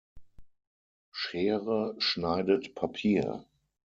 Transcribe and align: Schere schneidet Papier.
Schere 1.11 1.93
schneidet 1.99 2.73
Papier. 2.73 3.45